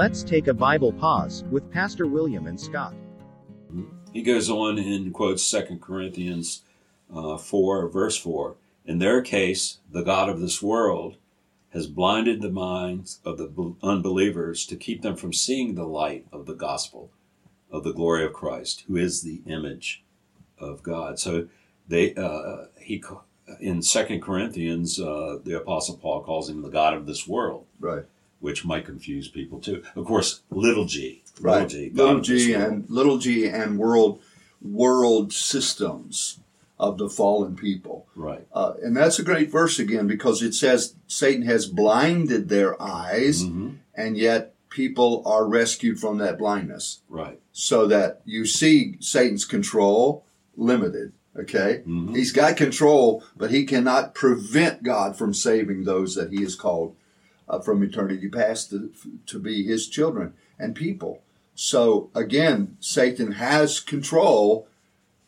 [0.00, 2.94] Let's take a Bible pause with Pastor William and Scott.
[4.14, 6.62] He goes on and quotes 2 Corinthians
[7.14, 8.56] uh, 4, verse 4.
[8.86, 11.18] In their case, the God of this world
[11.74, 16.46] has blinded the minds of the unbelievers to keep them from seeing the light of
[16.46, 17.10] the gospel
[17.70, 20.02] of the glory of Christ, who is the image
[20.58, 21.18] of God.
[21.18, 21.48] So
[21.86, 23.04] they uh, he
[23.60, 28.06] in Second Corinthians, uh, the Apostle Paul calls him the God of this world, right?
[28.50, 29.84] Which might confuse people too.
[29.94, 31.62] Of course, little g, right?
[31.62, 34.20] Little g, little g and little g and world
[34.60, 36.40] world systems
[36.76, 38.08] of the fallen people.
[38.16, 38.46] Right.
[38.52, 43.44] Uh, and that's a great verse again because it says Satan has blinded their eyes,
[43.44, 43.74] mm-hmm.
[43.94, 47.02] and yet people are rescued from that blindness.
[47.08, 47.38] Right.
[47.52, 50.24] So that you see Satan's control
[50.56, 51.12] limited.
[51.38, 51.82] Okay.
[51.86, 52.16] Mm-hmm.
[52.16, 56.96] He's got control, but he cannot prevent God from saving those that he has called
[57.50, 58.92] uh, from eternity past to,
[59.26, 61.22] to be his children and people.
[61.54, 64.68] So again, Satan has control,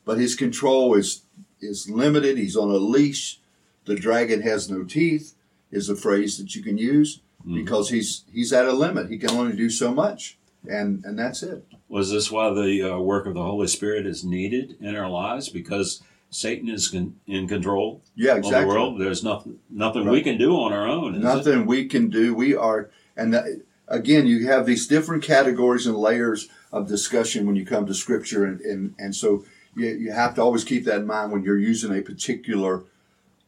[0.05, 1.23] but his control is
[1.61, 2.39] is limited.
[2.39, 3.41] He's on a leash.
[3.85, 5.35] The dragon has no teeth
[5.71, 7.57] is a phrase that you can use mm-hmm.
[7.57, 9.11] because he's he's at a limit.
[9.11, 11.67] He can only do so much, and and that's it.
[11.89, 15.49] Was this why the uh, work of the Holy Spirit is needed in our lives?
[15.49, 18.63] Because Satan is con- in control yeah, exactly.
[18.63, 19.01] of the world.
[19.01, 20.13] There's nothing nothing right.
[20.13, 21.21] we can do on our own.
[21.21, 21.67] nothing it?
[21.67, 22.35] we can do.
[22.35, 23.45] We are, and that,
[23.87, 28.47] again, you have these different categories and layers of discussion when you come to Scripture,
[28.47, 29.45] and and, and so
[29.77, 32.85] you, you have to always keep that in mind when you're using a particular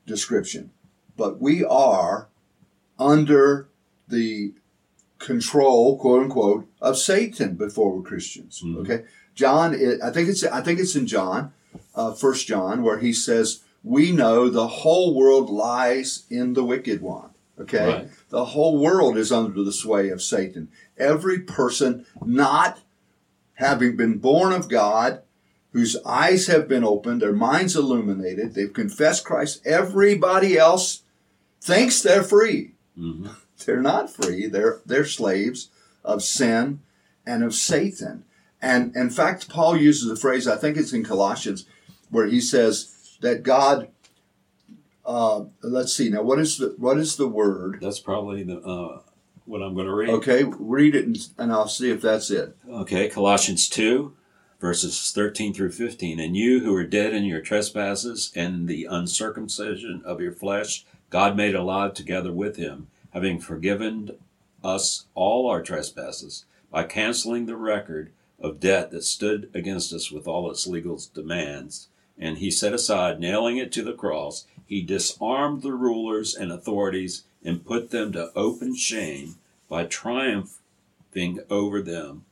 [0.07, 0.71] description.
[1.17, 2.29] But we are
[2.99, 3.69] under
[4.09, 4.53] the
[5.19, 8.63] control, quote unquote, of Satan before we're Christians.
[8.63, 8.81] Mm-hmm.
[8.81, 11.55] Okay, John, I think it's I think it's in John,
[11.95, 17.01] uh, First John, where he says, "We know the whole world lies in the wicked
[17.01, 17.31] one."
[17.61, 18.09] Okay, right.
[18.31, 20.69] the whole world is under the sway of Satan.
[20.99, 22.81] Every person not
[23.55, 25.23] having been born of God,
[25.73, 29.65] whose eyes have been opened, their minds illuminated, they've confessed Christ.
[29.65, 31.03] Everybody else
[31.61, 32.73] thinks they're free.
[32.99, 33.29] Mm-hmm.
[33.65, 34.47] They're not free.
[34.47, 35.71] They're they're slaves
[36.05, 36.81] of sin
[37.25, 38.25] and of Satan.
[38.65, 41.67] And in fact, Paul uses a phrase, I think it's in Colossians,
[42.11, 43.89] where he says that God
[45.05, 47.79] uh, let's see now what is the what is the word?
[47.81, 49.01] That's probably the uh,
[49.45, 50.09] what i'm going to read.
[50.09, 52.57] Okay read it and, and, i'll see if that's it.
[52.69, 54.15] Okay colossians 2
[54.61, 60.01] verses 13 through 15 and you who are dead in your trespasses and the uncircumcision
[60.07, 64.11] of your flesh god made alive together with him having forgiven
[64.63, 68.11] us all our trespasses by canceling the record
[68.45, 71.89] of debt that stood against us with all its legal demands.
[72.19, 77.25] And he set aside, nailing it to the cross, he disarmed the rulers and authorities
[77.43, 79.37] and put them to open shame
[79.69, 82.27] by triumphing over them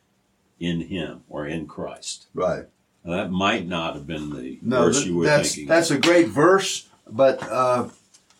[0.60, 2.26] in him or in Christ.
[2.34, 2.66] Right.
[3.04, 5.68] Now, that might not have been the no, verse you were that's, thinking.
[5.68, 7.88] That's a great verse, but uh,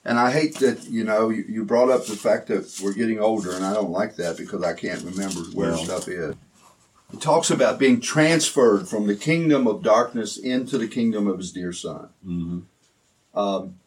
[0.04, 3.18] and I hate that, you know, you, you, brought up the fact that we're getting
[3.18, 6.36] older, and I don't like that because I can't remember where well, stuff is.
[7.12, 11.52] It talks about being transferred from the kingdom of darkness into the kingdom of his
[11.52, 12.08] dear son.
[12.26, 13.38] Mm-hmm.
[13.38, 13.78] Um,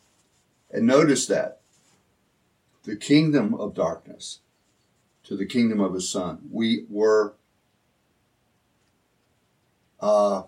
[0.72, 1.62] and notice that
[2.84, 4.40] the kingdom of darkness
[5.24, 6.50] to the kingdom of his son.
[6.52, 7.34] We were,
[10.00, 10.44] uh,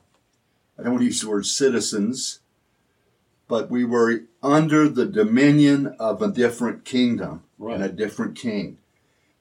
[0.77, 2.41] I don't want to use the word citizens
[3.47, 7.75] but we were under the dominion of a different kingdom right.
[7.75, 8.77] and a different king.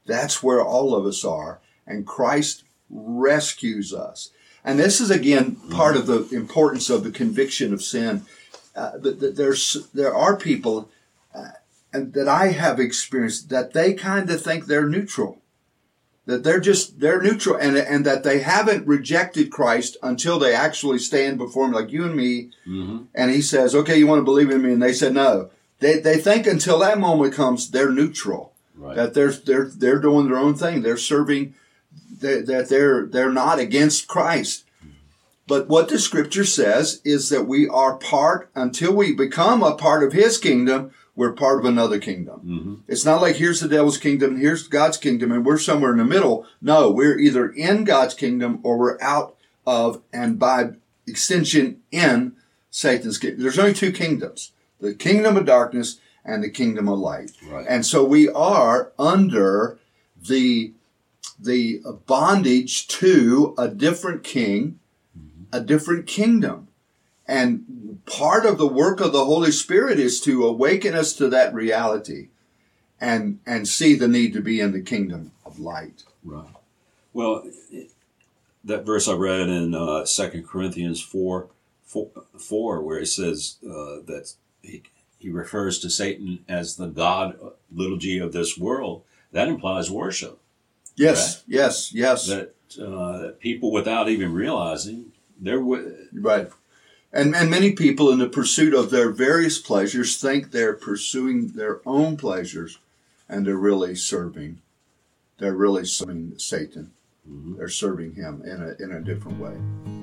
[0.07, 4.31] That's where all of us are, and Christ rescues us.
[4.65, 8.27] And this is again part of the importance of the conviction of sin.
[8.75, 10.91] Uh, there's there are people,
[11.35, 11.51] uh,
[11.93, 15.41] and that I have experienced that they kind of think they're neutral
[16.27, 20.99] that they're just they're neutral and and that they haven't rejected Christ until they actually
[20.99, 23.05] stand before him like you and me mm-hmm.
[23.15, 25.99] and he says okay you want to believe in me and they said no they
[25.99, 28.97] they think until that moment comes they're neutral right.
[28.97, 31.55] that they're they're they're doing their own thing they're serving
[32.21, 34.65] that they're they're not against Christ
[35.49, 40.03] but what the scripture says is that we are part until we become a part
[40.03, 42.41] of his kingdom we're part of another kingdom.
[42.45, 42.75] Mm-hmm.
[42.87, 46.05] It's not like here's the devil's kingdom, here's God's kingdom, and we're somewhere in the
[46.05, 46.47] middle.
[46.61, 49.35] No, we're either in God's kingdom or we're out
[49.67, 50.73] of, and by
[51.07, 52.37] extension, in
[52.71, 53.43] Satan's kingdom.
[53.43, 57.31] There's only two kingdoms the kingdom of darkness and the kingdom of light.
[57.49, 57.65] Right.
[57.67, 59.79] And so we are under
[60.29, 60.75] the
[61.39, 64.79] the bondage to a different king,
[65.53, 66.69] a different kingdom.
[67.29, 71.53] And part of the work of the Holy Spirit is to awaken us to that
[71.53, 72.29] reality
[73.01, 76.05] and, and see the need to be in the kingdom of light.
[76.25, 76.49] Right.
[77.13, 77.45] Well,
[78.65, 81.49] that verse I read in uh, 2 Corinthians 4,
[81.85, 84.33] 4, 4 where it says uh, that
[84.63, 84.83] he,
[85.19, 87.39] he refers to Satan as the God,
[87.73, 89.03] little g, of this world,
[89.33, 90.41] that implies worship.
[90.97, 92.27] Yes, yes, yes.
[92.27, 95.59] That, uh, that people, without even realizing, they're.
[95.59, 96.49] wi- Right.
[97.13, 101.81] And, and many people, in the pursuit of their various pleasures, think they're pursuing their
[101.87, 102.79] own pleasures
[103.29, 104.59] and they're really serving.
[105.39, 106.91] They're really serving Satan.
[107.31, 107.57] Mhm.
[107.57, 109.55] They're serving him in a, in a different way.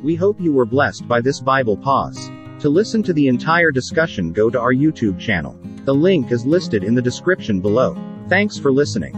[0.01, 2.31] We hope you were blessed by this Bible pause.
[2.59, 5.57] To listen to the entire discussion, go to our YouTube channel.
[5.85, 7.95] The link is listed in the description below.
[8.29, 9.13] Thanks for listening.